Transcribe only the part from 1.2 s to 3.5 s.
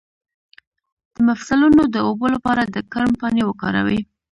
مفصلونو د اوبو لپاره د کرم پاڼې